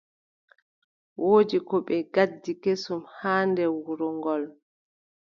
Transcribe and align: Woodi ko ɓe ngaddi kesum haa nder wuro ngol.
Woodi 1.23 1.57
ko 1.67 1.75
ɓe 1.85 1.95
ngaddi 2.09 2.51
kesum 2.63 3.01
haa 3.19 3.43
nder 3.49 3.71
wuro 3.83 4.07
ngol. 4.17 4.43